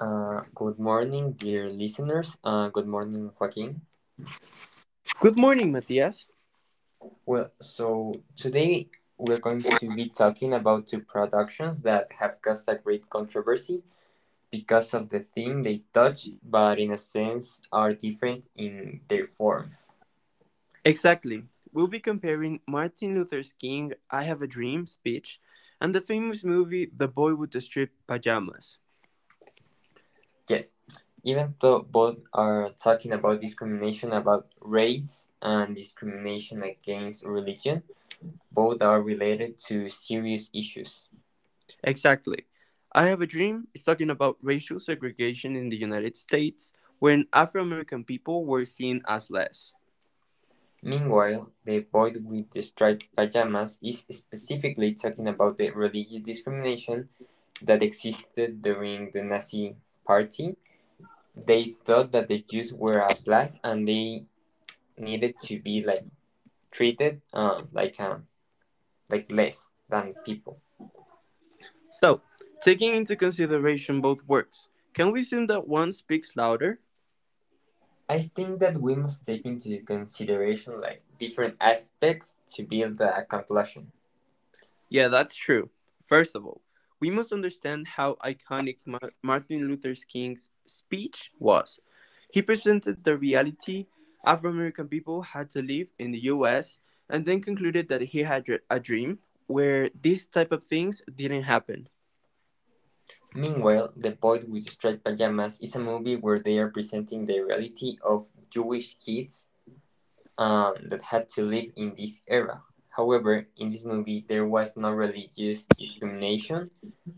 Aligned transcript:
Uh, 0.00 0.40
good 0.54 0.78
morning, 0.78 1.32
dear 1.32 1.68
listeners. 1.68 2.38
Uh, 2.42 2.70
good 2.70 2.88
morning, 2.88 3.30
Joaquin. 3.38 3.82
Good 5.20 5.36
morning, 5.36 5.70
Matias. 5.70 6.24
Well, 7.26 7.52
so 7.60 8.14
today 8.34 8.88
we're 9.18 9.38
going 9.40 9.62
to 9.62 9.94
be 9.94 10.08
talking 10.08 10.54
about 10.54 10.86
two 10.86 11.00
productions 11.00 11.82
that 11.82 12.08
have 12.18 12.40
caused 12.40 12.66
a 12.70 12.76
great 12.76 13.10
controversy 13.10 13.82
because 14.50 14.94
of 14.94 15.10
the 15.10 15.20
theme 15.20 15.62
they 15.62 15.82
touch, 15.92 16.30
but 16.42 16.78
in 16.78 16.92
a 16.92 16.96
sense 16.96 17.60
are 17.70 17.92
different 17.92 18.44
in 18.56 19.02
their 19.06 19.24
form. 19.24 19.76
Exactly. 20.82 21.44
We'll 21.74 21.92
be 21.92 22.00
comparing 22.00 22.60
Martin 22.66 23.14
Luther 23.14 23.42
King 23.58 23.92
I 24.10 24.24
Have 24.24 24.40
a 24.40 24.46
Dream 24.46 24.86
speech 24.86 25.40
and 25.78 25.94
the 25.94 26.00
famous 26.00 26.42
movie 26.42 26.90
The 26.96 27.06
Boy 27.06 27.34
with 27.34 27.52
the 27.52 27.60
Striped 27.60 28.00
Pajamas. 28.06 28.79
Yes, 30.50 30.72
even 31.22 31.54
though 31.60 31.80
both 31.80 32.18
are 32.32 32.70
talking 32.70 33.12
about 33.12 33.38
discrimination 33.38 34.12
about 34.12 34.48
race 34.60 35.28
and 35.40 35.76
discrimination 35.76 36.60
against 36.62 37.24
religion, 37.24 37.84
both 38.50 38.82
are 38.82 39.00
related 39.00 39.58
to 39.68 39.88
serious 39.88 40.50
issues. 40.52 41.06
Exactly. 41.84 42.46
I 42.92 43.06
Have 43.06 43.20
a 43.20 43.26
Dream 43.26 43.68
is 43.74 43.84
talking 43.84 44.10
about 44.10 44.38
racial 44.42 44.80
segregation 44.80 45.54
in 45.54 45.68
the 45.68 45.76
United 45.76 46.16
States 46.16 46.72
when 46.98 47.26
Afro 47.32 47.62
American 47.62 48.02
people 48.02 48.44
were 48.44 48.64
seen 48.64 49.02
as 49.06 49.30
less. 49.30 49.74
Meanwhile, 50.82 51.52
The 51.64 51.80
Boy 51.80 52.14
with 52.18 52.50
the 52.50 52.62
Striped 52.62 53.14
Pajamas 53.14 53.78
is 53.82 54.00
specifically 54.10 54.94
talking 54.94 55.28
about 55.28 55.58
the 55.58 55.70
religious 55.70 56.22
discrimination 56.22 57.08
that 57.62 57.82
existed 57.84 58.62
during 58.62 59.10
the 59.12 59.22
Nazi 59.22 59.76
Party. 60.06 60.56
They 61.36 61.64
thought 61.64 62.12
that 62.12 62.28
the 62.28 62.44
Jews 62.48 62.72
were 62.74 62.98
a 62.98 63.14
black 63.24 63.54
and 63.64 63.86
they 63.86 64.24
needed 64.98 65.38
to 65.40 65.58
be 65.58 65.82
like 65.82 66.06
treated 66.70 67.22
um, 67.32 67.68
like 67.72 67.98
um, 68.00 68.26
like 69.08 69.30
less 69.32 69.70
than 69.88 70.14
people. 70.24 70.60
So, 71.90 72.20
taking 72.62 72.94
into 72.94 73.16
consideration 73.16 74.00
both 74.00 74.24
works, 74.26 74.68
can 74.94 75.10
we 75.10 75.20
assume 75.20 75.46
that 75.48 75.66
one 75.66 75.92
speaks 75.92 76.36
louder? 76.36 76.80
I 78.08 78.20
think 78.20 78.58
that 78.58 78.76
we 78.76 78.96
must 78.96 79.24
take 79.24 79.46
into 79.46 79.78
consideration 79.82 80.80
like 80.80 81.02
different 81.18 81.56
aspects 81.60 82.38
to 82.54 82.64
build 82.64 83.00
a 83.00 83.24
conclusion. 83.24 83.92
Yeah, 84.88 85.06
that's 85.06 85.34
true. 85.34 85.70
First 86.04 86.34
of 86.34 86.44
all, 86.44 86.60
we 87.00 87.10
must 87.10 87.32
understand 87.32 87.88
how 87.88 88.16
iconic 88.24 88.78
Ma- 88.84 88.98
Martin 89.22 89.66
Luther 89.68 89.94
King's 90.08 90.50
speech 90.66 91.30
was. 91.38 91.80
He 92.30 92.42
presented 92.42 93.02
the 93.02 93.16
reality 93.16 93.86
Afro 94.24 94.50
American 94.50 94.86
people 94.86 95.22
had 95.22 95.48
to 95.50 95.62
live 95.62 95.88
in 95.98 96.12
the 96.12 96.24
US 96.24 96.80
and 97.08 97.24
then 97.24 97.40
concluded 97.40 97.88
that 97.88 98.02
he 98.02 98.20
had 98.20 98.46
a 98.68 98.78
dream 98.78 99.18
where 99.46 99.90
these 100.00 100.26
type 100.26 100.52
of 100.52 100.62
things 100.62 101.02
didn't 101.16 101.42
happen. 101.42 101.88
Meanwhile, 103.34 103.92
The 103.96 104.10
Boy 104.10 104.42
with 104.46 104.64
Striped 104.64 105.04
Pajamas 105.04 105.60
is 105.60 105.74
a 105.76 105.80
movie 105.80 106.16
where 106.16 106.38
they 106.38 106.58
are 106.58 106.68
presenting 106.68 107.24
the 107.24 107.40
reality 107.40 107.96
of 108.02 108.28
Jewish 108.50 108.94
kids 108.98 109.48
um, 110.36 110.74
that 110.88 111.02
had 111.02 111.28
to 111.30 111.42
live 111.42 111.70
in 111.76 111.94
this 111.94 112.22
era. 112.26 112.62
However, 112.90 113.46
in 113.56 113.68
this 113.68 113.84
movie, 113.84 114.24
there 114.26 114.46
was 114.46 114.76
no 114.76 114.90
religious 114.90 115.66
discrimination 115.78 116.70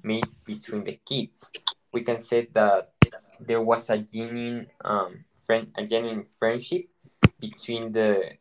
made 0.03 0.27
between 0.45 0.85
the 0.85 1.01
kids. 1.05 1.51
We 1.93 2.03
can 2.03 2.19
say 2.19 2.49
that 2.53 2.93
there 3.41 3.61
was 3.61 3.89
a 3.91 3.99
genuine 3.99 4.67
um, 4.85 5.25
friend, 5.33 5.71
a 5.77 5.85
genuine 5.87 6.27
friendship 6.39 6.89
between 7.41 7.93
the 7.93 8.37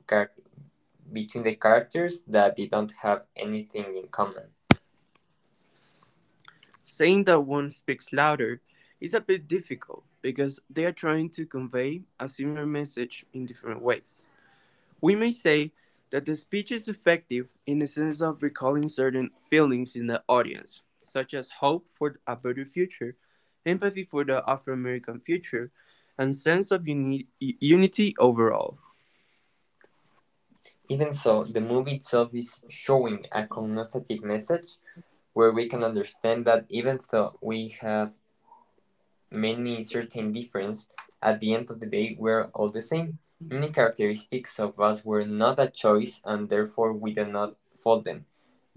between 1.12 1.44
the 1.44 1.56
characters 1.56 2.24
that 2.28 2.56
they 2.56 2.68
don't 2.68 2.94
have 3.02 3.24
anything 3.36 3.98
in 3.98 4.08
common. 4.08 4.48
Saying 6.84 7.26
that 7.26 7.42
one 7.42 7.70
speaks 7.70 8.14
louder 8.14 8.62
is 9.00 9.14
a 9.14 9.22
bit 9.22 9.48
difficult 9.48 10.04
because 10.22 10.60
they 10.70 10.86
are 10.86 10.92
trying 10.92 11.30
to 11.30 11.46
convey 11.46 12.02
a 12.20 12.30
similar 12.30 12.66
message 12.66 13.26
in 13.34 13.46
different 13.46 13.82
ways. 13.82 14.28
We 15.02 15.16
may 15.16 15.32
say 15.32 15.72
that 16.12 16.26
the 16.26 16.36
speech 16.36 16.72
is 16.72 16.88
effective 16.88 17.48
in 17.66 17.80
the 17.80 17.88
sense 17.88 18.22
of 18.22 18.44
recalling 18.44 18.88
certain 18.88 19.32
feelings 19.50 19.96
in 19.96 20.08
the 20.08 20.22
audience, 20.28 20.84
such 21.02 21.34
as 21.34 21.50
hope 21.50 21.88
for 21.90 22.20
a 22.28 22.36
better 22.36 22.66
future, 22.66 23.16
empathy 23.66 24.04
for 24.04 24.24
the 24.24 24.44
Afro 24.48 24.74
American 24.74 25.20
future, 25.20 25.72
and 26.18 26.36
sense 26.36 26.72
of 26.72 26.88
uni- 26.88 27.28
unity 27.40 28.14
overall. 28.20 28.78
Even 30.90 31.14
so, 31.14 31.46
the 31.46 31.62
movie 31.62 31.96
itself 31.96 32.34
is 32.34 32.64
showing 32.70 33.26
a 33.32 33.44
connotative 33.44 34.24
message 34.24 34.78
where 35.34 35.52
we 35.52 35.68
can 35.68 35.84
understand 35.84 36.46
that 36.46 36.66
even 36.70 37.00
though 37.12 37.38
we 37.42 37.70
have 37.80 38.16
many 39.32 39.82
certain 39.82 40.34
differences, 40.34 40.88
at 41.24 41.40
the 41.40 41.54
end 41.54 41.70
of 41.72 41.80
the 41.80 41.86
day, 41.86 42.18
we're 42.20 42.46
all 42.54 42.68
the 42.68 42.82
same. 42.82 43.20
Many 43.50 43.70
characteristics 43.72 44.60
of 44.60 44.80
us 44.80 45.04
were 45.04 45.26
not 45.26 45.60
a 45.60 45.68
choice 45.68 46.22
and 46.24 46.48
therefore 46.48 46.94
we 46.94 47.12
do 47.12 47.26
not 47.26 47.56
fault 47.74 48.06
them. 48.06 48.26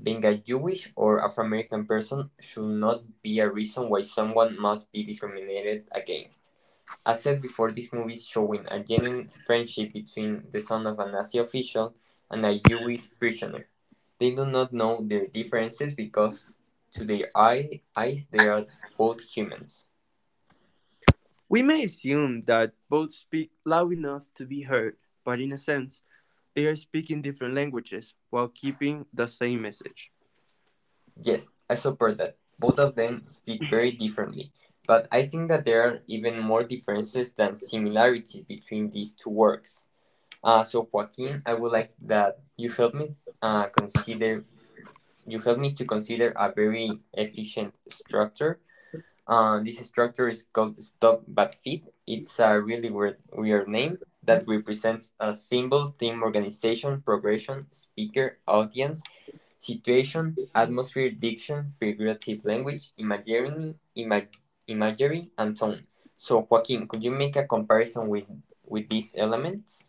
Being 0.03 0.25
a 0.25 0.37
Jewish 0.37 0.91
or 0.97 1.23
Afro 1.23 1.45
American 1.45 1.85
person 1.85 2.31
should 2.41 2.65
not 2.81 3.03
be 3.23 3.41
a 3.41 3.51
reason 3.51 3.91
why 3.91 4.01
someone 4.01 4.59
must 4.59 4.91
be 4.91 5.05
discriminated 5.05 5.85
against. 5.93 6.51
As 7.05 7.23
said 7.23 7.43
before, 7.43 7.73
this 7.73 7.93
movie 7.93 8.15
is 8.15 8.27
showing 8.27 8.65
a 8.71 8.81
genuine 8.81 9.29
friendship 9.47 9.93
between 9.93 10.45
the 10.51 10.61
son 10.61 10.87
of 10.87 10.99
a 10.99 11.11
Nazi 11.11 11.39
official 11.39 11.95
and 12.31 12.45
a 12.45 12.59
Jewish 12.59 13.09
prisoner. 13.19 13.69
They 14.19 14.31
do 14.31 14.47
not 14.47 14.73
know 14.73 15.01
their 15.03 15.27
differences 15.27 15.95
because 15.95 16.57
to 16.93 17.05
their 17.05 17.31
eye, 17.35 17.83
eyes 17.95 18.27
they 18.31 18.49
are 18.49 18.65
both 18.97 19.21
humans. 19.21 19.89
We 21.55 21.63
may 21.63 21.85
assume 21.85 22.43
that 22.47 22.73
both 22.91 23.15
speak 23.15 23.53
loud 23.65 23.93
enough 23.93 24.27
to 24.35 24.45
be 24.45 24.63
heard, 24.63 24.97
but 25.25 25.39
in 25.39 25.53
a 25.53 25.57
sense, 25.57 26.03
they 26.57 26.67
are 26.67 26.75
speaking 26.75 27.23
different 27.23 27.55
languages 27.55 28.15
while 28.31 28.49
keeping 28.49 29.07
the 29.15 29.29
same 29.29 29.63
message. 29.63 30.11
Yes, 31.23 31.53
I 31.71 31.75
support 31.75 32.17
that. 32.17 32.39
Both 32.59 32.81
of 32.81 32.97
them 32.97 33.23
speak 33.27 33.71
very 33.71 33.93
differently, 33.93 34.51
but 34.89 35.07
I 35.13 35.27
think 35.27 35.47
that 35.47 35.65
there 35.65 35.83
are 35.87 36.03
even 36.09 36.41
more 36.41 36.65
differences 36.65 37.35
than 37.35 37.55
similarities 37.55 38.43
between 38.49 38.91
these 38.91 39.15
two 39.15 39.31
works. 39.31 39.87
Uh, 40.43 40.65
so 40.65 40.89
Joaquin, 40.91 41.41
I 41.47 41.55
would 41.55 41.71
like 41.71 41.95
that 42.03 42.41
you 42.57 42.69
help 42.69 42.95
me 42.95 43.15
uh, 43.41 43.67
consider 43.67 44.45
you 45.25 45.39
help 45.39 45.59
me 45.59 45.71
to 45.75 45.85
consider 45.85 46.35
a 46.35 46.51
very 46.51 46.91
efficient 47.13 47.79
structure. 47.89 48.59
Uh, 49.27 49.61
this 49.61 49.79
structure 49.79 50.29
is 50.29 50.45
called 50.53 50.83
Stop 50.83 51.23
But 51.27 51.55
Fit. 51.55 51.83
It's 52.07 52.39
a 52.39 52.61
really 52.61 52.91
weird, 52.91 53.17
weird 53.33 53.69
name 53.69 53.99
that 54.23 54.47
represents 54.47 55.15
a 55.19 55.33
symbol, 55.33 55.87
theme, 55.87 56.23
organization, 56.23 57.01
progression, 57.01 57.67
speaker, 57.71 58.39
audience, 58.47 59.03
situation, 59.59 60.37
atmosphere, 60.55 61.11
diction, 61.11 61.73
figurative 61.81 62.45
language, 62.45 62.93
imagery, 62.99 63.75
imag 63.97 64.29
imagery, 64.67 65.31
and 65.39 65.57
tone. 65.57 65.85
So, 66.17 66.47
Joaquin, 66.49 66.87
could 66.87 67.03
you 67.03 67.11
make 67.11 67.37
a 67.37 67.47
comparison 67.47 68.09
with, 68.09 68.31
with 68.67 68.89
these 68.89 69.15
elements? 69.17 69.89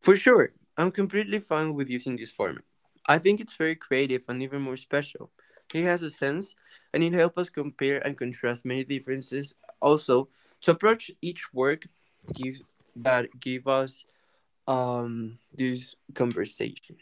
For 0.00 0.16
sure, 0.16 0.52
I'm 0.76 0.90
completely 0.90 1.40
fine 1.40 1.74
with 1.74 1.90
using 1.90 2.16
this 2.16 2.30
format. 2.30 2.62
I 3.06 3.18
think 3.18 3.40
it's 3.40 3.54
very 3.54 3.74
creative 3.74 4.24
and 4.28 4.42
even 4.42 4.62
more 4.62 4.76
special. 4.76 5.30
It 5.74 5.84
has 5.84 6.02
a 6.02 6.10
sense, 6.10 6.54
and 6.92 7.02
it 7.02 7.12
helps 7.12 7.38
us 7.38 7.50
compare 7.50 7.98
and 8.06 8.16
contrast 8.16 8.64
many 8.64 8.84
differences. 8.84 9.54
Also, 9.80 10.28
to 10.62 10.72
approach 10.72 11.10
each 11.20 11.52
work 11.52 11.86
give 12.34 12.60
that 12.96 13.40
give 13.40 13.66
us 13.68 14.06
um 14.66 15.38
this 15.52 15.96
conversation. 16.14 16.96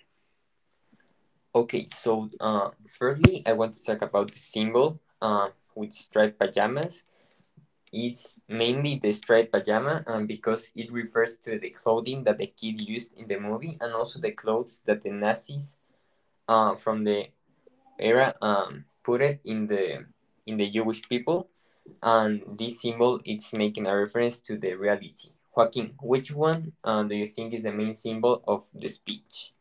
Okay, 1.55 1.87
so 1.89 2.29
uh, 2.41 2.71
firstly, 2.87 3.43
I 3.47 3.53
want 3.53 3.75
to 3.75 3.85
talk 3.85 4.03
about 4.03 4.31
the 4.33 4.39
symbol 4.39 5.01
uh, 5.23 5.49
with 5.75 5.93
striped 5.93 6.39
pajamas. 6.39 7.05
It's 7.93 8.41
mainly 8.49 8.99
the 8.99 9.13
striped 9.13 9.53
pajama 9.53 10.05
um, 10.07 10.27
because 10.27 10.73
it 10.77 10.93
refers 10.93 11.37
to 11.39 11.59
the 11.59 11.71
clothing 11.71 12.25
that 12.25 12.39
the 12.39 12.47
kid 12.47 12.81
used 12.81 13.13
in 13.17 13.29
the 13.29 13.39
movie 13.41 13.77
and 13.81 13.93
also 13.95 14.21
the 14.21 14.33
clothes 14.33 14.83
that 14.87 15.03
the 15.03 15.11
Nazis 15.11 15.77
uh, 16.49 16.75
from 16.77 17.05
the 17.05 17.29
era 17.99 18.35
um, 18.43 18.85
put 19.05 19.23
it 19.23 19.41
in 19.45 19.67
the 19.67 20.05
in 20.47 20.57
the 20.57 20.71
Jewish 20.71 21.03
people, 21.09 21.49
and 22.03 22.43
this 22.59 22.83
symbol 22.83 23.21
it's 23.25 23.53
making 23.53 23.87
a 23.87 23.97
reference 23.97 24.39
to 24.41 24.57
the 24.57 24.75
reality. 24.75 25.31
Joaquin, 25.57 25.95
which 26.03 26.33
one 26.33 26.73
uh, 26.85 27.03
do 27.05 27.15
you 27.15 27.27
think 27.27 27.55
is 27.55 27.63
the 27.63 27.73
main 27.73 27.95
symbol 27.95 28.43
of 28.47 28.69
the 28.75 28.89
speech? 28.89 29.53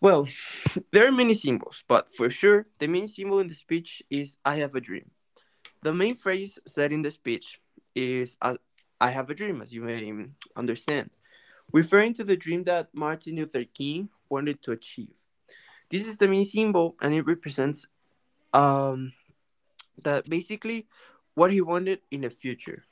Well, 0.00 0.26
there 0.92 1.06
are 1.06 1.12
many 1.12 1.34
symbols, 1.34 1.84
but 1.86 2.12
for 2.12 2.28
sure, 2.30 2.66
the 2.78 2.88
main 2.88 3.06
symbol 3.06 3.38
in 3.38 3.46
the 3.46 3.54
speech 3.54 4.02
is 4.10 4.36
I 4.44 4.56
have 4.56 4.74
a 4.74 4.80
dream. 4.80 5.10
the 5.82 5.94
main 5.94 6.16
phrase 6.16 6.58
said 6.66 6.92
in 6.92 7.02
the 7.02 7.10
speech 7.10 7.60
is 7.94 8.36
I 9.00 9.10
have 9.10 9.30
a 9.30 9.34
dream, 9.34 9.62
as 9.62 9.72
you 9.72 9.82
may 9.82 10.26
understand, 10.56 11.10
referring 11.72 12.12
to 12.14 12.24
the 12.24 12.36
dream 12.36 12.64
that 12.64 12.88
Martin 12.92 13.36
Luther 13.36 13.64
King 13.64 14.08
wanted 14.28 14.62
to 14.62 14.72
achieve. 14.72 15.14
This 15.90 16.06
is 16.06 16.16
the 16.16 16.28
main 16.28 16.44
symbol, 16.44 16.96
and 17.00 17.14
it 17.14 17.22
represents 17.22 17.86
um, 18.52 19.12
that 20.02 20.28
basically 20.28 20.86
what 21.34 21.52
he 21.52 21.60
wanted 21.60 22.00
in 22.10 22.22
the 22.22 22.30
future. 22.30 22.84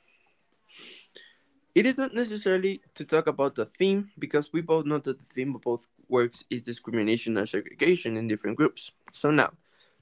It 1.73 1.85
is 1.85 1.97
not 1.97 2.13
necessarily 2.13 2.81
to 2.93 3.03
talk 3.03 3.27
about 3.27 3.55
the 3.55 3.65
theme 3.65 4.11
because 4.17 4.53
we 4.53 4.61
both 4.61 4.85
know 4.85 4.99
that 4.99 5.19
the 5.19 5.33
theme 5.33 5.55
of 5.55 5.61
both 5.61 5.87
works 6.07 6.45
is 6.49 6.61
discrimination 6.61 7.35
and 7.37 7.49
segregation 7.49 8.15
in 8.15 8.29
different 8.29 8.55
groups. 8.55 8.91
So 9.11 9.29
now, 9.29 9.51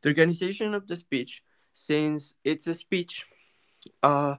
the 0.01 0.09
organization 0.09 0.75
of 0.75 0.87
the 0.87 0.95
speech, 0.95 1.41
since 1.71 2.35
it's 2.43 2.67
a 2.67 2.75
speech, 2.75 3.25
uh, 4.03 4.35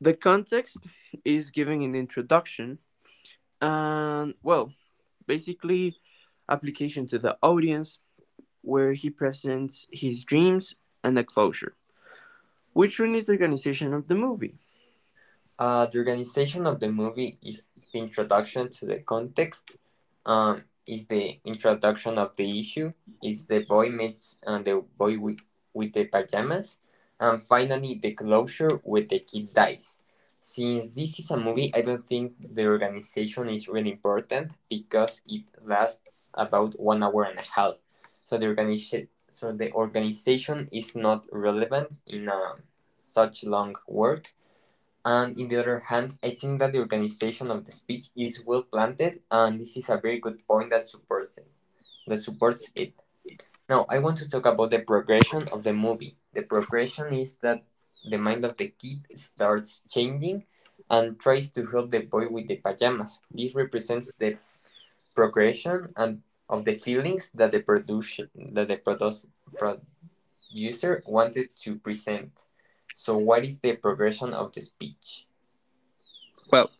the 0.00 0.14
context 0.14 0.78
is 1.24 1.50
given 1.50 1.82
in 1.82 1.92
the 1.92 2.00
introduction, 2.00 2.78
and 3.60 4.34
well, 4.42 4.72
basically, 5.26 5.94
application 6.50 7.06
to 7.08 7.18
the 7.18 7.36
audience, 7.42 7.98
where 8.62 8.92
he 8.92 9.08
presents 9.08 9.86
his 9.90 10.24
dreams 10.24 10.74
and 11.02 11.16
the 11.16 11.24
closure. 11.24 11.74
Which 12.72 13.00
one 13.00 13.14
is 13.14 13.26
the 13.26 13.32
organization 13.32 13.94
of 13.94 14.08
the 14.08 14.14
movie? 14.14 14.58
Uh, 15.58 15.86
the 15.86 15.98
organization 15.98 16.66
of 16.66 16.80
the 16.80 16.90
movie 16.90 17.38
is 17.42 17.66
the 17.92 17.98
introduction 17.98 18.70
to 18.70 18.86
the 18.86 18.98
context, 18.98 19.76
um, 20.26 20.64
is 20.86 21.06
the 21.06 21.38
introduction 21.44 22.18
of 22.18 22.36
the 22.36 22.58
issue, 22.58 22.92
is 23.22 23.46
the 23.46 23.60
boy 23.60 23.90
meets 23.90 24.38
uh, 24.46 24.58
the 24.58 24.82
boy 24.96 25.18
with, 25.18 25.38
with 25.72 25.92
the 25.92 26.04
pajamas, 26.04 26.78
and 27.18 27.42
finally 27.42 27.94
the 28.02 28.12
closure 28.12 28.80
with 28.84 29.08
the 29.08 29.20
kid 29.20 29.52
dies. 29.54 29.99
Since 30.40 30.90
this 30.90 31.18
is 31.18 31.30
a 31.30 31.36
movie, 31.36 31.70
I 31.74 31.82
don't 31.82 32.06
think 32.06 32.32
the 32.54 32.66
organization 32.66 33.50
is 33.50 33.68
really 33.68 33.92
important 33.92 34.56
because 34.70 35.20
it 35.26 35.44
lasts 35.62 36.32
about 36.34 36.80
one 36.80 37.02
hour 37.02 37.24
and 37.24 37.38
a 37.38 37.42
half. 37.42 37.74
So 38.24 38.38
the 38.38 38.46
organization, 38.46 39.08
so 39.28 39.52
the 39.52 39.70
organization 39.72 40.68
is 40.72 40.96
not 40.96 41.24
relevant 41.30 42.00
in 42.06 42.28
uh, 42.28 42.54
such 42.98 43.44
long 43.44 43.74
work. 43.86 44.32
And 45.04 45.38
in 45.38 45.48
the 45.48 45.56
other 45.58 45.80
hand, 45.80 46.18
I 46.22 46.36
think 46.40 46.58
that 46.60 46.72
the 46.72 46.78
organization 46.78 47.50
of 47.50 47.64
the 47.64 47.72
speech 47.72 48.08
is 48.16 48.42
well 48.44 48.62
planted, 48.62 49.20
and 49.30 49.60
this 49.60 49.76
is 49.76 49.88
a 49.88 49.96
very 49.96 50.20
good 50.20 50.46
point 50.46 50.70
that 50.70 50.86
supports 50.86 51.38
it. 51.38 51.52
That 52.06 52.20
supports 52.20 52.70
it. 52.74 52.94
Now, 53.68 53.86
I 53.88 53.98
want 53.98 54.18
to 54.18 54.28
talk 54.28 54.46
about 54.46 54.70
the 54.70 54.80
progression 54.80 55.48
of 55.52 55.64
the 55.64 55.72
movie. 55.72 56.16
The 56.34 56.42
progression 56.42 57.12
is 57.12 57.36
that 57.36 57.64
the 58.08 58.18
mind 58.18 58.44
of 58.44 58.56
the 58.56 58.68
kid 58.68 59.06
starts 59.14 59.82
changing 59.88 60.44
and 60.88 61.18
tries 61.18 61.50
to 61.50 61.66
help 61.66 61.90
the 61.90 62.00
boy 62.00 62.28
with 62.28 62.48
the 62.48 62.56
pajamas. 62.56 63.20
This 63.30 63.54
represents 63.54 64.14
the 64.14 64.36
progression 65.14 65.92
and 65.96 66.22
of 66.48 66.64
the 66.64 66.74
feelings 66.74 67.30
that 67.34 67.52
the 67.52 67.60
production 67.60 68.28
that 68.52 68.66
the 68.66 68.76
produce, 68.76 69.24
producer 69.56 71.02
wanted 71.06 71.54
to 71.54 71.76
present. 71.76 72.46
So, 72.96 73.16
what 73.16 73.44
is 73.44 73.60
the 73.60 73.76
progression 73.76 74.34
of 74.34 74.52
the 74.52 74.60
speech? 74.60 75.26
Well, 76.50 76.70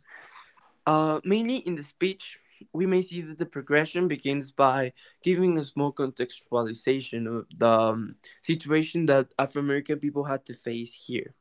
uh, 0.87 1.21
mainly 1.25 1.59
in 1.59 1.77
the 1.77 1.85
speech, 1.85 2.40
we 2.73 2.87
may 2.87 3.01
see 3.01 3.21
that 3.23 3.39
the 3.39 3.47
progression 3.47 4.09
begins 4.09 4.51
by 4.51 4.93
giving 5.23 5.59
a 5.59 5.65
small 5.65 5.93
contextualization 5.93 7.27
of 7.27 7.47
the 7.57 7.71
um, 7.71 8.15
situation 8.43 9.07
that 9.07 9.33
Afro 9.39 9.63
American 9.63 9.99
people 9.99 10.25
had 10.25 10.45
to 10.47 10.55
face 10.55 10.93
here. 10.93 11.35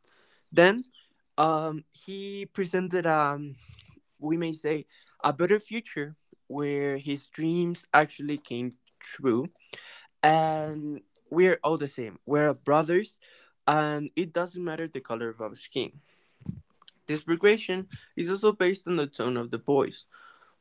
Then, 0.52 0.86
um, 1.38 1.84
he 1.92 2.46
presented, 2.46 3.06
um, 3.06 3.56
we 4.20 4.38
may 4.38 4.54
say, 4.54 4.86
a 5.24 5.32
better 5.32 5.60
future 5.60 6.16
where 6.48 6.98
his 6.98 7.28
dreams 7.28 7.86
actually 7.94 8.38
came 8.38 8.72
true, 9.00 9.48
and 10.24 11.02
we're 11.30 11.60
all 11.64 11.78
the 11.78 11.88
same. 11.88 12.20
We're 12.26 12.54
brothers 12.54 13.20
and 13.70 14.10
it 14.16 14.34
doesn't 14.34 14.64
matter 14.64 14.88
the 14.88 15.00
color 15.00 15.30
of 15.30 15.42
our 15.42 15.56
skin. 15.56 15.92
This 17.06 17.22
progression 17.22 17.88
is 18.18 18.32
also 18.32 18.52
based 18.52 18.88
on 18.88 18.96
the 18.96 19.06
tone 19.06 19.38
of 19.38 19.52
the 19.52 19.60
voice, 19.60 20.06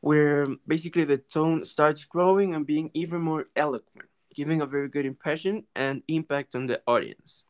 where 0.00 0.46
basically 0.66 1.04
the 1.04 1.18
tone 1.18 1.64
starts 1.64 2.04
growing 2.04 2.54
and 2.54 2.66
being 2.66 2.90
even 2.94 3.20
more 3.20 3.46
eloquent, 3.56 4.08
giving 4.34 4.60
a 4.60 4.66
very 4.66 4.88
good 4.88 5.06
impression 5.06 5.64
and 5.74 6.02
impact 6.08 6.54
on 6.54 6.66
the 6.66 6.80
audience. 6.86 7.44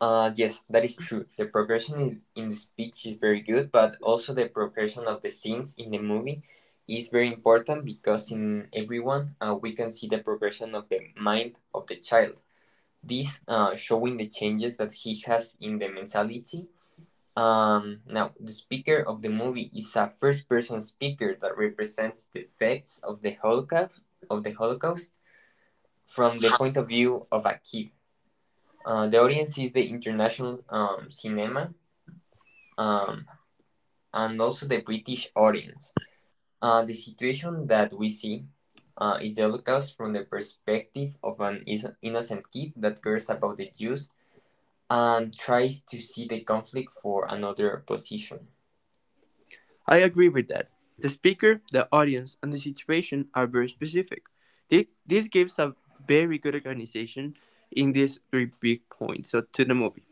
Uh, 0.00 0.32
yes, 0.34 0.62
that 0.68 0.84
is 0.84 0.96
true. 0.96 1.26
The 1.38 1.46
progression 1.46 2.00
in, 2.00 2.20
in 2.34 2.48
the 2.50 2.56
speech 2.56 3.06
is 3.06 3.16
very 3.16 3.40
good, 3.40 3.70
but 3.70 3.96
also 4.02 4.34
the 4.34 4.48
progression 4.48 5.04
of 5.06 5.22
the 5.22 5.30
scenes 5.30 5.74
in 5.78 5.90
the 5.90 5.98
movie 5.98 6.42
is 6.88 7.08
very 7.08 7.28
important 7.28 7.84
because 7.84 8.32
in 8.32 8.68
everyone 8.72 9.36
uh, 9.40 9.54
we 9.54 9.72
can 9.72 9.90
see 9.90 10.08
the 10.08 10.18
progression 10.18 10.74
of 10.74 10.88
the 10.88 10.98
mind 11.16 11.60
of 11.72 11.86
the 11.86 11.96
child 11.96 12.42
this 13.02 13.40
uh, 13.48 13.74
showing 13.74 14.16
the 14.16 14.28
changes 14.28 14.76
that 14.76 14.92
he 14.92 15.20
has 15.26 15.56
in 15.60 15.78
the 15.78 15.88
mentality. 15.88 16.66
Um, 17.34 18.00
now, 18.06 18.32
the 18.38 18.52
speaker 18.52 19.00
of 19.00 19.22
the 19.22 19.30
movie 19.30 19.70
is 19.74 19.96
a 19.96 20.12
first-person 20.20 20.82
speaker 20.82 21.36
that 21.40 21.56
represents 21.56 22.28
the 22.32 22.40
effects 22.40 23.00
of 23.02 23.22
the 23.22 23.36
Holocaust 23.40 24.00
of 24.30 24.44
the 24.44 24.52
Holocaust 24.52 25.10
from 26.06 26.38
the 26.38 26.50
point 26.50 26.76
of 26.76 26.88
view 26.88 27.26
of 27.32 27.46
a 27.46 27.58
kid. 27.64 27.90
Uh, 28.84 29.08
the 29.08 29.20
audience 29.20 29.58
is 29.58 29.72
the 29.72 29.88
international 29.88 30.60
um, 30.68 31.10
cinema 31.10 31.72
um, 32.76 33.26
and 34.12 34.40
also 34.40 34.66
the 34.66 34.78
British 34.78 35.30
audience. 35.34 35.92
Uh, 36.60 36.84
the 36.84 36.94
situation 36.94 37.66
that 37.66 37.92
we 37.92 38.08
see 38.08 38.44
uh, 38.98 39.18
is 39.22 39.36
the 39.36 39.42
Holocaust 39.42 39.96
from 39.96 40.12
the 40.12 40.22
perspective 40.22 41.16
of 41.22 41.40
an 41.40 41.64
innocent 42.02 42.50
kid 42.52 42.72
that 42.76 43.02
cares 43.02 43.30
about 43.30 43.56
the 43.56 43.70
Jews 43.76 44.10
and 44.92 45.32
tries 45.38 45.80
to 45.80 45.98
see 45.98 46.28
the 46.28 46.40
conflict 46.40 46.92
for 47.00 47.24
another 47.30 47.82
position. 47.86 48.40
I 49.88 50.04
agree 50.04 50.28
with 50.28 50.48
that. 50.48 50.68
The 50.98 51.08
speaker, 51.08 51.62
the 51.72 51.88
audience, 51.90 52.36
and 52.42 52.52
the 52.52 52.58
situation 52.58 53.28
are 53.32 53.46
very 53.46 53.70
specific. 53.70 54.24
This 54.68 55.28
gives 55.28 55.58
a 55.58 55.74
very 56.06 56.36
good 56.36 56.54
organization 56.54 57.34
in 57.70 57.92
these 57.92 58.20
three 58.30 58.50
big 58.60 58.82
points 58.90 59.30
so 59.30 59.40
to 59.56 59.64
the 59.64 59.74
movie. 59.74 60.04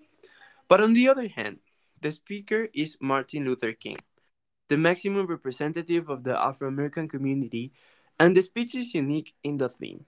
But 0.66 0.80
on 0.80 0.94
the 0.94 1.08
other 1.08 1.28
hand, 1.28 1.58
the 2.00 2.10
speaker 2.10 2.68
is 2.72 2.96
Martin 3.02 3.44
Luther 3.44 3.74
King, 3.74 3.98
the 4.70 4.78
maximum 4.78 5.26
representative 5.26 6.08
of 6.08 6.24
the 6.24 6.40
Afro 6.40 6.68
American 6.68 7.06
community 7.06 7.72
and 8.18 8.34
the 8.34 8.40
speech 8.40 8.74
is 8.74 8.94
unique 8.94 9.34
in 9.44 9.58
the 9.58 9.68
theme. 9.68 10.06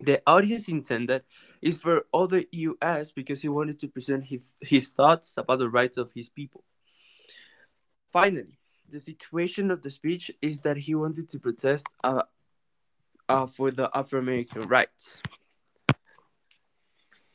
The 0.00 0.22
audience 0.26 0.68
intended 0.68 1.24
is 1.62 1.80
for 1.80 2.04
the 2.12 2.46
US 2.52 3.12
because 3.12 3.42
he 3.42 3.48
wanted 3.48 3.78
to 3.80 3.88
present 3.88 4.24
his, 4.24 4.54
his 4.60 4.88
thoughts 4.88 5.36
about 5.36 5.58
the 5.58 5.68
rights 5.68 5.96
of 5.96 6.12
his 6.12 6.28
people. 6.28 6.64
Finally, 8.12 8.58
the 8.88 9.00
situation 9.00 9.70
of 9.70 9.82
the 9.82 9.90
speech 9.90 10.30
is 10.42 10.60
that 10.60 10.76
he 10.76 10.94
wanted 10.94 11.28
to 11.28 11.38
protest 11.38 11.86
uh, 12.02 12.22
uh, 13.28 13.46
for 13.46 13.70
the 13.70 13.90
Afro 13.94 14.18
American 14.18 14.62
rights. 14.62 15.22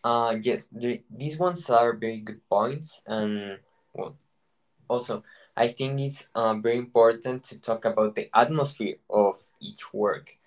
Uh, 0.04 0.38
yes, 0.40 0.68
the, 0.72 1.02
these 1.10 1.40
ones 1.40 1.70
are 1.70 1.94
very 1.94 2.20
good 2.20 2.48
points, 2.48 3.02
and 3.08 3.58
well, 3.94 4.16
also 4.88 5.24
I 5.58 5.70
think 5.70 6.00
it's 6.00 6.28
uh, 6.36 6.54
very 6.56 6.78
important 6.78 7.44
to 7.46 7.60
talk 7.60 7.86
about 7.86 8.14
the 8.14 8.30
atmosphere 8.38 8.98
of 9.10 9.44
each 9.60 9.94
work. 9.94 10.38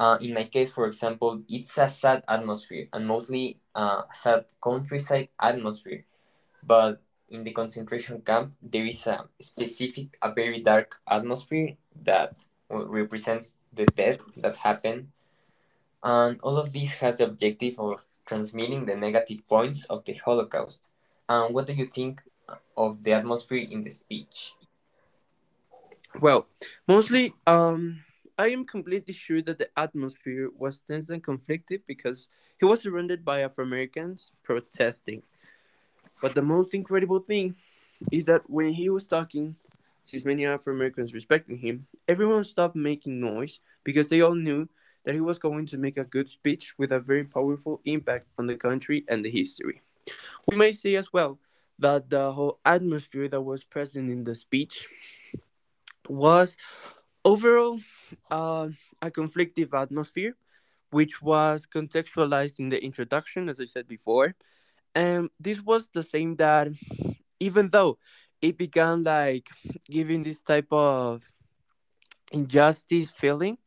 Uh, 0.00 0.16
in 0.22 0.32
my 0.32 0.44
case, 0.44 0.72
for 0.72 0.86
example, 0.86 1.42
it's 1.46 1.76
a 1.76 1.86
sad 1.86 2.24
atmosphere 2.26 2.88
and 2.94 3.06
mostly 3.06 3.58
uh, 3.74 4.00
sad 4.14 4.46
countryside 4.64 5.28
atmosphere. 5.38 6.06
But 6.62 7.02
in 7.28 7.44
the 7.44 7.52
concentration 7.52 8.22
camp, 8.22 8.54
there 8.62 8.86
is 8.86 9.06
a 9.06 9.28
specific, 9.38 10.16
a 10.22 10.32
very 10.32 10.62
dark 10.62 10.96
atmosphere 11.06 11.76
that 12.02 12.44
represents 12.70 13.58
the 13.74 13.84
death 13.84 14.20
that 14.38 14.56
happened. 14.56 15.08
And 16.02 16.40
all 16.40 16.56
of 16.56 16.72
this 16.72 16.94
has 16.94 17.18
the 17.18 17.26
objective 17.26 17.78
of 17.78 18.02
transmitting 18.24 18.86
the 18.86 18.96
negative 18.96 19.46
points 19.46 19.84
of 19.84 20.06
the 20.06 20.14
Holocaust. 20.14 20.88
And 21.28 21.54
what 21.54 21.66
do 21.66 21.74
you 21.74 21.84
think 21.84 22.22
of 22.74 23.02
the 23.02 23.12
atmosphere 23.12 23.66
in 23.70 23.82
the 23.82 23.90
speech? 23.90 24.54
Well, 26.18 26.46
mostly 26.88 27.34
um, 27.46 28.02
I 28.40 28.48
am 28.48 28.64
completely 28.64 29.12
sure 29.12 29.42
that 29.42 29.58
the 29.58 29.68
atmosphere 29.76 30.48
was 30.56 30.80
tense 30.80 31.10
and 31.10 31.22
conflicted 31.22 31.82
because 31.86 32.28
he 32.58 32.64
was 32.64 32.80
surrounded 32.80 33.22
by 33.22 33.42
Afro 33.42 33.66
Americans 33.66 34.32
protesting. 34.42 35.22
But 36.22 36.34
the 36.34 36.40
most 36.40 36.72
incredible 36.72 37.18
thing 37.18 37.56
is 38.10 38.24
that 38.24 38.48
when 38.48 38.70
he 38.72 38.88
was 38.88 39.06
talking, 39.06 39.56
since 40.04 40.24
many 40.24 40.46
Afro 40.46 40.72
Americans 40.72 41.12
respecting 41.12 41.58
him, 41.58 41.86
everyone 42.08 42.44
stopped 42.44 42.74
making 42.74 43.20
noise 43.20 43.60
because 43.84 44.08
they 44.08 44.22
all 44.22 44.34
knew 44.34 44.66
that 45.04 45.14
he 45.14 45.20
was 45.20 45.38
going 45.38 45.66
to 45.66 45.76
make 45.76 45.98
a 45.98 46.04
good 46.04 46.30
speech 46.30 46.72
with 46.78 46.92
a 46.92 46.98
very 46.98 47.24
powerful 47.24 47.82
impact 47.84 48.24
on 48.38 48.46
the 48.46 48.56
country 48.56 49.04
and 49.06 49.22
the 49.22 49.30
history. 49.30 49.82
We 50.48 50.56
may 50.56 50.72
say 50.72 50.94
as 50.94 51.12
well 51.12 51.38
that 51.78 52.08
the 52.08 52.32
whole 52.32 52.58
atmosphere 52.64 53.28
that 53.28 53.42
was 53.42 53.64
present 53.64 54.10
in 54.10 54.24
the 54.24 54.34
speech 54.34 54.88
was 56.08 56.56
overall 57.24 57.80
uh, 58.30 58.68
a 59.02 59.10
conflictive 59.10 59.74
atmosphere, 59.74 60.36
which 60.90 61.22
was 61.22 61.66
contextualized 61.72 62.58
in 62.58 62.68
the 62.68 62.82
introduction, 62.82 63.48
as 63.48 63.60
I 63.60 63.66
said 63.66 63.86
before. 63.88 64.34
And 64.94 65.30
this 65.38 65.60
was 65.60 65.88
the 65.92 66.02
same 66.02 66.36
that, 66.36 66.68
even 67.38 67.68
though 67.68 67.98
it 68.42 68.58
began 68.58 69.04
like 69.04 69.48
giving 69.88 70.22
this 70.22 70.42
type 70.42 70.72
of 70.72 71.22
injustice 72.32 73.10
feeling, 73.10 73.58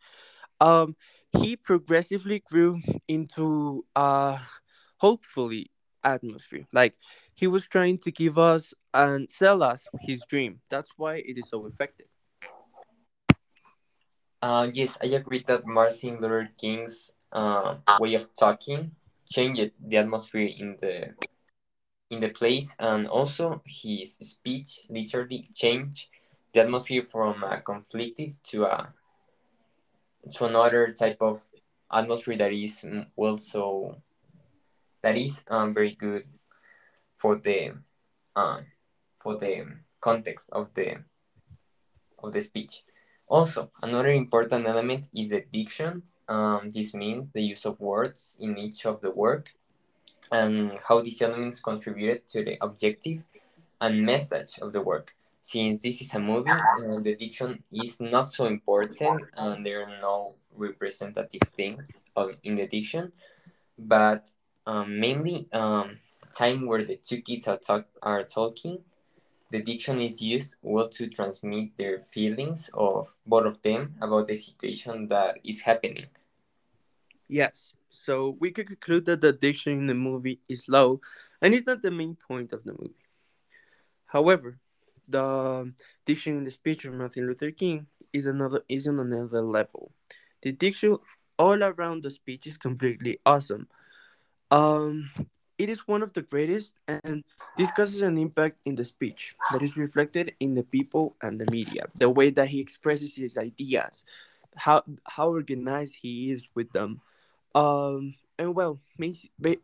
um, 0.60 0.96
he 1.38 1.56
progressively 1.56 2.40
grew 2.40 2.82
into 3.08 3.86
a 3.96 4.40
hopefully 4.98 5.72
atmosphere. 6.04 6.66
Like 6.72 6.96
he 7.36 7.48
was 7.48 7.68
trying 7.68 7.98
to 8.00 8.12
give 8.12 8.38
us 8.38 8.74
and 8.94 9.30
sell 9.30 9.64
us 9.64 9.88
his 10.02 10.22
dream. 10.30 10.62
That's 10.70 10.92
why 10.98 11.16
it 11.18 11.38
is 11.38 11.50
so 11.50 11.66
effective. 11.66 12.13
Uh, 14.44 14.68
yes, 14.74 14.98
I 15.02 15.06
agree 15.06 15.42
that 15.48 15.66
Martin 15.66 16.20
Luther 16.20 16.50
King's 16.60 17.14
uh, 17.32 17.78
way 17.98 18.16
of 18.16 18.28
talking 18.38 18.92
changed 19.26 19.72
the 19.80 19.96
atmosphere 19.96 20.52
in 20.60 20.76
the 20.82 21.16
in 22.12 22.20
the 22.20 22.28
place, 22.28 22.76
and 22.78 23.08
also 23.08 23.62
his 23.66 24.16
speech 24.16 24.82
literally 24.90 25.48
changed 25.56 26.08
the 26.52 26.60
atmosphere 26.60 27.06
from 27.08 27.42
a 27.42 27.64
conflictive 27.64 28.36
to 28.52 28.66
a 28.66 28.92
to 30.34 30.44
another 30.44 30.92
type 30.92 31.22
of 31.22 31.48
atmosphere 31.90 32.36
that 32.36 32.52
is 32.52 32.84
also 33.16 33.96
that 35.04 35.16
is 35.18 35.46
um, 35.48 35.74
very 35.74 35.96
good 35.96 36.26
for 37.16 37.38
the 37.38 37.72
uh, 38.36 38.60
for 39.22 39.38
the 39.38 39.64
context 40.02 40.50
of 40.52 40.74
the 40.74 40.98
of 42.22 42.34
the 42.34 42.42
speech. 42.42 42.84
Also, 43.34 43.72
another 43.82 44.12
important 44.12 44.68
element 44.68 45.10
is 45.12 45.30
the 45.30 45.44
diction. 45.52 46.04
Um, 46.30 46.70
this 46.70 46.94
means 46.94 47.32
the 47.32 47.42
use 47.42 47.66
of 47.66 47.80
words 47.80 48.38
in 48.40 48.60
each 48.60 48.86
of 48.86 49.02
the 49.02 49.10
work 49.10 49.50
and 50.32 50.78
how 50.88 51.02
these 51.02 51.20
elements 51.20 51.60
contributed 51.60 52.28
to 52.28 52.46
the 52.46 52.60
objective 52.62 53.26
and 53.82 54.06
message 54.06 54.60
of 54.60 54.72
the 54.72 54.82
work. 54.82 55.16
Since 55.42 55.82
this 55.82 56.04
is 56.04 56.14
a 56.14 56.20
movie, 56.20 56.52
uh, 56.52 57.00
the 57.02 57.16
diction 57.16 57.64
is 57.72 58.00
not 58.00 58.32
so 58.32 58.46
important 58.46 59.24
and 59.36 59.66
there 59.66 59.82
are 59.82 59.98
no 60.00 60.36
representative 60.56 61.42
things 61.58 61.98
in 62.44 62.54
the 62.54 62.68
diction, 62.68 63.14
but 63.80 64.30
um, 64.68 65.00
mainly 65.00 65.48
um, 65.54 65.98
time 66.38 66.68
where 66.68 66.86
the 66.86 66.98
two 66.98 67.24
kids 67.24 67.48
are, 67.48 67.58
talk- 67.58 67.90
are 68.04 68.26
talking 68.26 68.84
the 69.54 69.62
diction 69.62 70.02
is 70.02 70.20
used 70.20 70.56
well 70.64 70.90
to 70.90 71.08
transmit 71.08 71.78
their 71.78 72.00
feelings 72.00 72.72
of 72.74 73.16
both 73.28 73.46
of 73.46 73.62
them 73.62 73.94
about 74.02 74.26
the 74.26 74.36
situation 74.36 75.08
that 75.08 75.38
is 75.44 75.62
happening. 75.62 76.08
Yes, 77.30 77.74
so 77.92 78.36
we 78.40 78.50
could 78.50 78.66
conclude 78.66 79.06
that 79.06 79.22
the 79.22 79.32
diction 79.32 79.74
in 79.74 79.86
the 79.86 79.94
movie 79.94 80.40
is 80.50 80.68
low 80.68 81.02
and 81.40 81.54
it's 81.54 81.68
not 81.68 81.84
the 81.84 81.92
main 81.92 82.16
point 82.16 82.52
of 82.52 82.64
the 82.64 82.72
movie. 82.72 83.06
However, 84.08 84.58
the 85.08 85.72
diction 86.04 86.36
in 86.38 86.46
the 86.46 86.52
speech 86.52 86.86
of 86.86 86.96
Martin 86.96 87.28
Luther 87.28 87.52
King 87.52 87.86
is 88.12 88.26
another 88.26 88.64
is 88.68 88.88
on 88.88 89.00
another 89.00 89.44
level. 89.44 89.92
The 90.42 90.52
diction 90.52 90.98
all 91.38 91.62
around 91.62 92.02
the 92.02 92.10
speech 92.10 92.48
is 92.48 92.58
completely 92.58 93.20
awesome. 93.24 93.68
Um, 94.50 95.12
it 95.58 95.70
is 95.70 95.88
one 95.88 96.02
of 96.02 96.14
the 96.14 96.22
greatest 96.22 96.74
and 96.88 97.24
discusses 97.58 98.02
an 98.02 98.18
impact 98.18 98.58
in 98.66 98.76
the 98.76 98.86
speech 98.86 99.36
that 99.52 99.62
is 99.62 99.78
reflected 99.78 100.34
in 100.40 100.56
the 100.56 100.64
people 100.64 101.16
and 101.22 101.40
the 101.40 101.50
media. 101.52 101.86
The 101.96 102.10
way 102.10 102.32
that 102.32 102.50
he 102.50 102.60
expresses 102.60 103.16
his 103.16 103.38
ideas, 103.38 104.06
how 104.56 104.84
how 105.06 105.30
organized 105.30 105.96
he 105.96 106.32
is 106.32 106.48
with 106.56 106.72
them, 106.72 107.02
um, 107.56 108.16
and 108.40 108.56
well, 108.56 108.80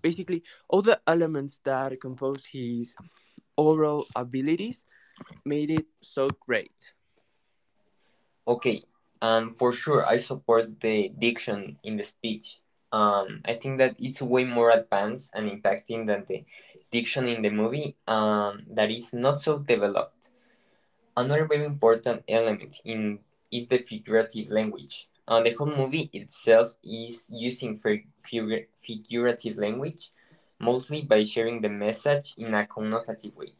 basically 0.01 0.43
all 0.67 0.81
the 0.81 0.99
elements 1.07 1.59
that 1.63 1.99
compose 1.99 2.45
his 2.45 2.95
oral 3.57 4.05
abilities 4.15 4.85
made 5.43 5.71
it 5.71 5.85
so 6.01 6.29
great. 6.29 6.93
Okay, 8.47 8.83
and 9.21 9.55
for 9.55 9.71
sure, 9.71 10.05
I 10.05 10.17
support 10.17 10.79
the 10.79 11.09
diction 11.09 11.77
in 11.83 11.97
the 11.97 12.03
speech 12.03 12.61
um, 12.91 13.41
I 13.45 13.53
think 13.55 13.77
that 13.77 13.95
it's 13.99 14.21
way 14.21 14.45
more 14.45 14.71
advanced 14.71 15.31
and 15.35 15.49
impacting 15.49 16.07
than 16.07 16.25
the 16.27 16.45
diction 16.91 17.27
in 17.27 17.41
the 17.41 17.49
movie 17.49 17.95
um, 18.07 18.63
that 18.71 18.89
is 18.91 19.13
not 19.13 19.39
so 19.39 19.59
developed. 19.59 20.31
Another 21.15 21.45
very 21.45 21.65
important 21.65 22.23
element 22.27 22.81
in 22.85 23.19
is 23.51 23.67
the 23.67 23.77
figurative 23.79 24.49
language. 24.49 25.07
Uh, 25.27 25.41
the 25.43 25.51
whole 25.51 25.67
movie 25.75 26.09
itself 26.13 26.75
is 26.83 27.27
using 27.31 27.79
figur- 27.79 28.65
figurative 28.81 29.57
language, 29.57 30.11
mostly 30.59 31.01
by 31.03 31.23
sharing 31.23 31.61
the 31.61 31.69
message 31.69 32.33
in 32.37 32.53
a 32.53 32.65
connotative 32.65 33.35
way. 33.35 33.53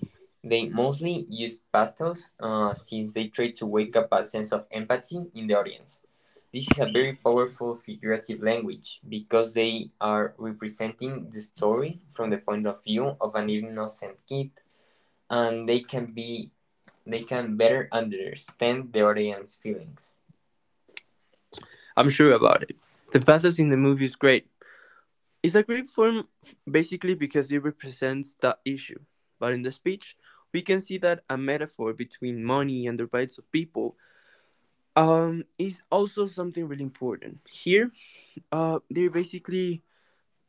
They 0.44 0.68
mostly 0.70 1.26
use 1.30 1.62
pathos 1.72 2.32
uh, 2.40 2.74
since 2.74 3.14
they 3.14 3.28
try 3.28 3.52
to 3.52 3.66
wake 3.66 3.96
up 3.96 4.08
a 4.12 4.24
sense 4.24 4.52
of 4.54 4.68
empathy 4.72 5.26
in 5.36 5.48
the 5.48 5.56
audience. 5.56 6.02
This 6.52 6.72
is 6.72 6.80
a 6.80 6.90
very 6.92 7.14
powerful 7.14 7.76
figurative 7.76 8.42
language 8.42 9.02
because 9.08 9.54
they 9.54 9.92
are 10.02 10.34
representing 10.40 11.30
the 11.30 11.42
story 11.42 12.02
from 12.10 12.32
the 12.32 12.38
point 12.38 12.66
of 12.66 12.84
view 12.84 13.16
of 13.22 13.36
an 13.36 13.50
innocent 13.52 14.18
kid 14.28 14.50
and 15.30 15.70
they 15.70 15.82
can 15.82 16.08
be 16.08 16.52
they 17.06 17.22
can 17.22 17.56
better 17.56 17.88
understand 17.92 18.94
the 18.94 19.02
audience 19.02 19.60
feelings. 19.62 20.18
I'm 21.96 22.10
sure 22.10 22.32
about 22.32 22.64
it. 22.64 22.76
The 23.14 23.20
pathos 23.20 23.60
in 23.60 23.70
the 23.70 23.78
movie 23.78 24.06
is 24.06 24.16
great. 24.16 24.48
It's 25.44 25.56
a 25.56 25.64
great 25.64 25.88
form 25.88 26.28
basically 26.70 27.14
because 27.14 27.52
it 27.52 27.64
represents 27.64 28.36
the 28.42 28.58
issue. 28.66 29.00
But 29.40 29.54
in 29.54 29.62
the 29.62 29.72
speech, 29.72 30.18
we 30.54 30.62
can 30.62 30.82
see 30.82 30.98
that 31.00 31.24
a 31.30 31.38
metaphor 31.38 31.94
between 31.94 32.44
money 32.44 32.88
and 32.88 32.98
the 32.98 33.10
rights 33.14 33.38
of 33.38 33.52
people 33.52 33.96
um, 34.96 35.44
is 35.58 35.82
also 35.92 36.26
something 36.26 36.68
really 36.68 36.84
important. 36.84 37.40
Here, 37.50 37.92
uh, 38.52 38.80
they're 38.90 39.10
basically 39.10 39.84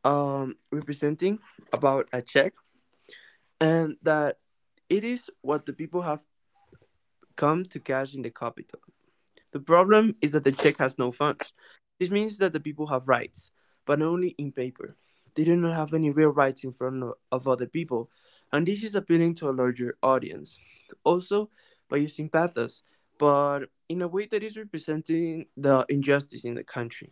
um, 0.05 0.57
representing 0.73 1.39
about 1.73 2.09
a 2.13 2.23
check 2.23 2.55
and 3.61 3.97
that 4.03 4.39
it 4.89 5.05
is 5.05 5.31
what 5.43 5.67
the 5.67 5.73
people 5.73 6.03
have 6.03 6.25
come 7.37 7.65
to 7.65 7.79
cash 7.79 8.15
in 8.15 8.23
the 8.23 8.31
capital. 8.31 8.81
The 9.53 9.61
problem 9.61 10.17
is 10.21 10.33
that 10.33 10.45
the 10.45 10.53
check 10.53 10.79
has 10.79 10.99
no 10.99 11.13
funds. 11.13 11.53
This 11.99 12.11
means 12.11 12.39
that 12.39 12.53
the 12.53 12.61
people 12.61 12.87
have 12.87 13.09
rights, 13.09 13.51
but 13.87 14.01
only 14.01 14.35
in 14.39 14.53
paper. 14.53 14.97
They 15.35 15.45
do 15.45 15.57
not 15.57 15.77
have 15.77 15.95
any 15.95 16.11
real 16.11 16.31
rights 16.31 16.65
in 16.65 16.73
front 16.73 17.05
of 17.31 17.47
other 17.47 17.67
people, 17.67 18.11
and 18.53 18.67
this 18.67 18.83
is 18.83 18.95
appealing 18.95 19.37
to 19.37 19.49
a 19.49 19.53
larger 19.53 19.97
audience. 20.03 20.59
Also, 21.05 21.51
by 21.89 21.99
using 21.99 22.29
pathos, 22.29 22.83
but 23.19 23.67
in 23.91 24.03
a 24.03 24.09
way 24.09 24.25
that 24.25 24.45
is 24.45 24.57
representing 24.57 25.47
the 25.57 25.85
injustice 25.89 26.45
in 26.45 26.55
the 26.55 26.63
country. 26.63 27.11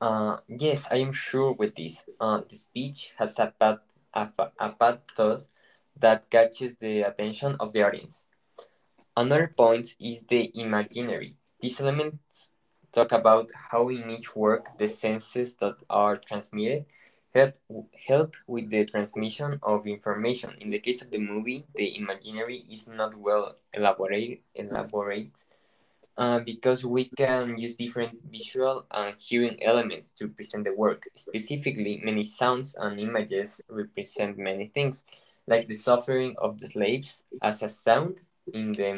Uh, 0.00 0.38
yes, 0.48 0.88
I 0.90 0.96
am 0.96 1.12
sure 1.12 1.52
with 1.52 1.74
this. 1.76 2.08
Uh, 2.18 2.40
the 2.48 2.56
speech 2.56 3.12
has 3.18 3.38
a, 3.38 3.52
path, 3.60 3.80
a, 4.14 4.28
a 4.58 4.70
pathos 4.70 5.50
that 5.98 6.30
catches 6.30 6.76
the 6.76 7.02
attention 7.02 7.56
of 7.60 7.74
the 7.74 7.82
audience. 7.82 8.24
Another 9.14 9.52
point 9.54 9.96
is 10.00 10.22
the 10.22 10.50
imaginary. 10.58 11.36
These 11.60 11.82
elements 11.82 12.52
talk 12.90 13.12
about 13.12 13.50
how 13.52 13.90
in 13.90 14.08
each 14.08 14.34
work 14.34 14.78
the 14.78 14.88
senses 14.88 15.56
that 15.56 15.76
are 15.90 16.16
transmitted 16.16 16.86
help, 17.34 17.54
help 18.08 18.34
with 18.46 18.70
the 18.70 18.84
transmission 18.84 19.58
of 19.62 19.86
information. 19.86 20.54
In 20.60 20.68
the 20.68 20.78
case 20.78 21.02
of 21.02 21.10
the 21.10 21.18
movie, 21.18 21.64
the 21.74 21.96
imaginary 21.96 22.64
is 22.70 22.88
not 22.88 23.16
well 23.16 23.56
elaborate, 23.72 24.42
elaborate 24.54 25.44
uh, 26.16 26.40
because 26.40 26.84
we 26.84 27.04
can 27.16 27.56
use 27.56 27.76
different 27.76 28.18
visual 28.30 28.86
and 28.90 29.16
hearing 29.18 29.62
elements 29.62 30.10
to 30.12 30.28
present 30.28 30.64
the 30.64 30.74
work. 30.74 31.08
Specifically, 31.14 32.00
many 32.04 32.24
sounds 32.24 32.74
and 32.74 33.00
images 33.00 33.60
represent 33.68 34.36
many 34.36 34.66
things, 34.68 35.04
like 35.46 35.68
the 35.68 35.74
suffering 35.74 36.34
of 36.38 36.58
the 36.58 36.68
slaves 36.68 37.24
as 37.42 37.62
a 37.62 37.68
sound 37.68 38.20
in 38.52 38.72
the 38.72 38.90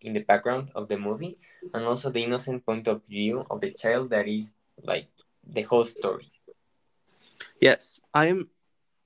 in 0.00 0.12
the 0.14 0.24
background 0.26 0.70
of 0.74 0.88
the 0.88 0.96
movie, 0.96 1.36
and 1.74 1.84
also 1.84 2.10
the 2.10 2.24
innocent 2.24 2.64
point 2.64 2.88
of 2.88 3.02
view 3.08 3.44
of 3.50 3.60
the 3.60 3.70
child 3.70 4.10
that 4.10 4.26
is 4.26 4.54
like 4.82 5.06
the 5.46 5.62
whole 5.62 5.84
story. 5.84 6.32
Yes, 7.60 8.00
I 8.14 8.26
am 8.26 8.48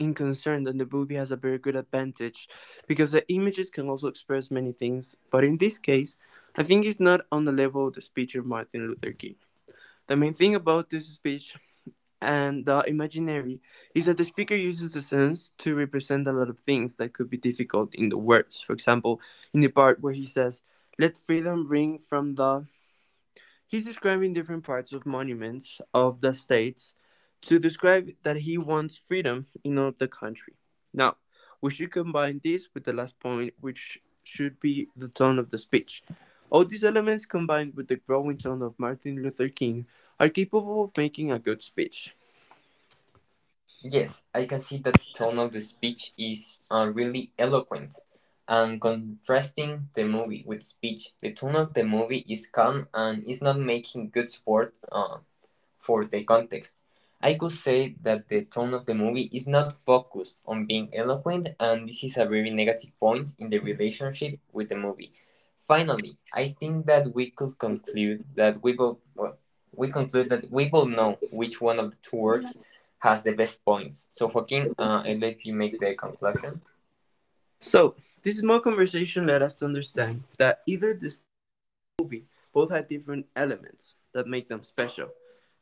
in 0.00 0.14
concern 0.14 0.62
that 0.64 0.78
the 0.78 0.88
movie 0.90 1.14
has 1.14 1.30
a 1.30 1.36
very 1.36 1.58
good 1.58 1.76
advantage 1.76 2.48
because 2.88 3.12
the 3.12 3.28
images 3.28 3.70
can 3.70 3.88
also 3.88 4.08
express 4.08 4.50
many 4.50 4.72
things. 4.72 5.14
But 5.30 5.44
in 5.44 5.58
this 5.58 5.78
case, 5.78 6.16
I 6.56 6.62
think 6.62 6.86
it's 6.86 6.98
not 6.98 7.20
on 7.30 7.44
the 7.44 7.52
level 7.52 7.86
of 7.86 7.94
the 7.94 8.00
speech 8.00 8.34
of 8.34 8.46
Martin 8.46 8.88
Luther 8.88 9.12
King. 9.12 9.36
The 10.08 10.16
main 10.16 10.34
thing 10.34 10.54
about 10.54 10.90
this 10.90 11.06
speech 11.06 11.54
and 12.22 12.66
the 12.66 12.82
imaginary 12.86 13.60
is 13.94 14.06
that 14.06 14.16
the 14.16 14.24
speaker 14.24 14.54
uses 14.54 14.92
the 14.92 15.00
sense 15.00 15.52
to 15.58 15.74
represent 15.74 16.26
a 16.26 16.32
lot 16.32 16.50
of 16.50 16.58
things 16.60 16.96
that 16.96 17.12
could 17.12 17.30
be 17.30 17.36
difficult 17.36 17.94
in 17.94 18.08
the 18.08 18.18
words. 18.18 18.60
For 18.60 18.72
example, 18.72 19.20
in 19.54 19.60
the 19.60 19.68
part 19.68 20.00
where 20.00 20.12
he 20.12 20.26
says, 20.26 20.62
Let 20.98 21.16
freedom 21.16 21.66
ring 21.66 21.98
from 21.98 22.34
the. 22.34 22.66
He's 23.66 23.84
describing 23.84 24.32
different 24.32 24.64
parts 24.64 24.92
of 24.92 25.06
monuments 25.06 25.80
of 25.94 26.20
the 26.20 26.34
states 26.34 26.94
to 27.42 27.58
describe 27.58 28.10
that 28.22 28.36
he 28.36 28.58
wants 28.58 28.96
freedom 28.96 29.46
in 29.64 29.78
all 29.78 29.92
the 29.98 30.08
country. 30.08 30.54
Now, 30.92 31.16
we 31.60 31.70
should 31.70 31.90
combine 31.90 32.40
this 32.42 32.68
with 32.74 32.84
the 32.84 32.92
last 32.92 33.18
point, 33.20 33.54
which 33.60 34.00
should 34.24 34.60
be 34.60 34.88
the 34.96 35.08
tone 35.08 35.38
of 35.38 35.50
the 35.50 35.58
speech. 35.58 36.02
All 36.50 36.64
these 36.64 36.84
elements 36.84 37.26
combined 37.26 37.74
with 37.76 37.88
the 37.88 37.96
growing 37.96 38.38
tone 38.38 38.62
of 38.62 38.78
Martin 38.78 39.22
Luther 39.22 39.48
King 39.48 39.86
are 40.18 40.28
capable 40.28 40.84
of 40.84 40.96
making 40.96 41.30
a 41.30 41.38
good 41.38 41.62
speech. 41.62 42.14
Yes, 43.82 44.22
I 44.34 44.44
can 44.44 44.60
see 44.60 44.78
that 44.78 44.94
the 44.94 45.18
tone 45.18 45.38
of 45.38 45.52
the 45.52 45.60
speech 45.60 46.12
is 46.18 46.60
uh, 46.70 46.90
really 46.92 47.32
eloquent. 47.38 47.96
And 48.46 48.80
contrasting 48.80 49.88
the 49.94 50.04
movie 50.04 50.44
with 50.44 50.64
speech, 50.64 51.12
the 51.20 51.32
tone 51.32 51.56
of 51.56 51.72
the 51.72 51.84
movie 51.84 52.26
is 52.28 52.48
calm 52.48 52.88
and 52.92 53.24
is 53.24 53.40
not 53.40 53.58
making 53.58 54.10
good 54.10 54.28
sport 54.28 54.74
uh, 54.90 55.18
for 55.78 56.04
the 56.04 56.24
context. 56.24 56.76
I 57.22 57.34
could 57.34 57.52
say 57.52 57.96
that 58.02 58.28
the 58.28 58.44
tone 58.46 58.72
of 58.72 58.86
the 58.86 58.94
movie 58.94 59.28
is 59.32 59.46
not 59.46 59.72
focused 59.72 60.40
on 60.46 60.66
being 60.66 60.88
eloquent, 60.94 61.50
and 61.60 61.86
this 61.88 62.02
is 62.02 62.16
a 62.16 62.24
very 62.24 62.48
negative 62.50 62.98
point 62.98 63.34
in 63.38 63.50
the 63.50 63.58
relationship 63.58 64.38
with 64.52 64.70
the 64.70 64.76
movie. 64.76 65.12
Finally, 65.66 66.16
I 66.32 66.48
think 66.48 66.86
that 66.86 67.14
we 67.14 67.30
could 67.30 67.58
conclude 67.58 68.24
that 68.36 68.62
we 68.62 68.72
will 68.72 69.00
well, 69.14 69.36
we 69.72 69.90
conclude 69.90 70.30
that 70.30 70.50
we 70.50 70.68
will 70.72 70.86
know 70.86 71.18
which 71.30 71.60
one 71.60 71.78
of 71.78 71.90
the 71.90 71.96
two 72.02 72.16
works 72.16 72.58
has 73.00 73.22
the 73.22 73.32
best 73.32 73.64
points. 73.64 74.06
So, 74.10 74.26
Joaquin, 74.28 74.74
uh, 74.78 75.02
I'll 75.04 75.18
let 75.18 75.44
you 75.44 75.54
make 75.54 75.78
the 75.78 75.94
conclusion. 75.94 76.60
So, 77.60 77.94
this 78.22 78.38
small 78.38 78.60
conversation 78.60 79.26
led 79.26 79.42
us 79.42 79.56
to 79.56 79.66
understand 79.66 80.24
that 80.38 80.60
either 80.66 80.94
this 80.94 81.20
movie 82.00 82.24
both 82.52 82.70
had 82.70 82.88
different 82.88 83.26
elements 83.36 83.96
that 84.12 84.26
make 84.26 84.48
them 84.48 84.62
special. 84.62 85.08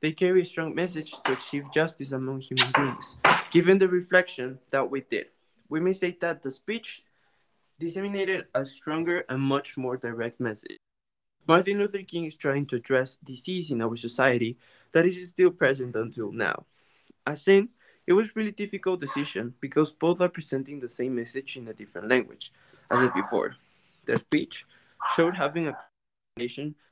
They 0.01 0.13
carry 0.13 0.43
a 0.43 0.45
strong 0.45 0.75
message 0.75 1.13
to 1.25 1.33
achieve 1.33 1.65
justice 1.75 2.13
among 2.13 2.41
human 2.41 2.71
beings. 2.73 3.17
Given 3.51 3.79
the 3.79 3.89
reflection 3.89 4.61
that 4.71 4.89
we 4.91 5.01
did, 5.01 5.27
we 5.69 5.81
may 5.81 5.93
say 5.93 6.17
that 6.21 6.43
the 6.43 6.51
speech 6.51 7.03
disseminated 7.81 8.47
a 8.55 8.65
stronger 8.65 9.25
and 9.29 9.41
much 9.41 9.77
more 9.77 9.97
direct 9.97 10.39
message. 10.41 10.77
Martin 11.49 11.79
Luther 11.79 12.03
King 12.03 12.27
is 12.27 12.37
trying 12.37 12.67
to 12.67 12.77
address 12.77 13.17
disease 13.25 13.71
in 13.71 13.83
our 13.83 13.97
society 13.97 14.59
that 14.93 15.07
is 15.07 15.29
still 15.29 15.51
present 15.51 15.97
until 15.97 16.31
now. 16.31 16.67
As 17.27 17.43
seen, 17.43 17.71
it 18.07 18.13
was 18.13 18.37
really 18.37 18.53
difficult 18.53 19.01
decision 19.01 19.55
because 19.61 19.93
both 19.93 20.21
are 20.21 20.29
presenting 20.29 20.79
the 20.79 20.89
same 20.89 21.15
message 21.15 21.57
in 21.57 21.67
a 21.69 21.75
different 21.75 22.09
language. 22.09 22.53
As 22.91 23.03
it 23.03 23.15
before, 23.15 23.57
the 24.05 24.19
speech 24.19 24.65
showed 25.17 25.37
having 25.37 25.69
a 25.69 25.77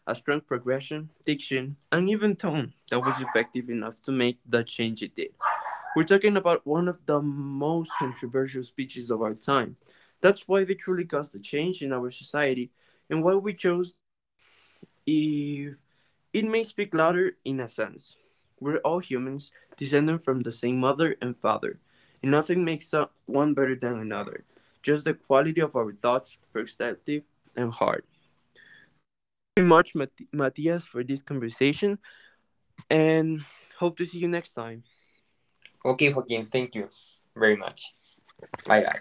a 0.07 0.15
strong 0.15 0.41
progression, 0.41 1.11
diction, 1.25 1.77
and 1.93 2.09
even 2.09 2.37
tone 2.37 2.73
that 2.91 3.01
was 3.01 3.21
effective 3.21 3.69
enough 3.71 4.01
to 4.03 4.13
make 4.13 4.39
the 4.49 4.63
change 4.63 5.03
it 5.03 5.15
did. 5.15 5.31
We're 5.95 6.05
talking 6.05 6.37
about 6.37 6.67
one 6.67 6.89
of 6.89 6.99
the 7.07 7.23
most 7.23 7.91
controversial 7.99 8.63
speeches 8.63 9.11
of 9.11 9.23
our 9.23 9.35
time. 9.35 9.77
That's 10.21 10.47
why 10.47 10.65
they 10.65 10.75
truly 10.75 11.05
caused 11.05 11.35
a 11.35 11.39
change 11.39 11.83
in 11.83 11.93
our 11.93 12.11
society 12.11 12.71
and 13.09 13.23
why 13.23 13.35
we 13.35 13.55
chose 13.55 13.95
if 15.07 15.75
it 16.33 16.45
may 16.45 16.65
speak 16.65 16.93
louder 16.93 17.37
in 17.45 17.61
a 17.61 17.69
sense. 17.69 18.17
We're 18.61 18.79
all 18.79 18.99
humans, 18.99 19.53
descended 19.77 20.23
from 20.23 20.43
the 20.43 20.53
same 20.53 20.79
mother 20.79 21.17
and 21.21 21.37
father, 21.37 21.79
and 22.23 22.31
nothing 22.31 22.65
makes 22.65 22.95
one 23.27 23.55
better 23.55 23.75
than 23.77 23.99
another, 23.99 24.45
just 24.83 25.05
the 25.05 25.15
quality 25.15 25.61
of 25.61 25.77
our 25.77 25.93
thoughts, 25.93 26.39
perspective, 26.53 27.23
and 27.57 27.73
heart. 27.73 28.05
You 29.57 29.65
much, 29.65 29.95
Mat- 29.95 30.11
Matias, 30.35 30.85
for 30.85 31.03
this 31.03 31.23
conversation, 31.23 31.99
and 32.91 33.41
hope 33.79 33.97
to 33.97 34.05
see 34.05 34.19
you 34.19 34.29
next 34.29 34.53
time. 34.53 34.85
Okay, 35.83 36.13
Joaquin, 36.13 36.45
thank 36.45 36.75
you 36.75 36.91
very 37.35 37.57
much. 37.57 37.95
Bye 38.67 38.83
bye. 38.85 39.01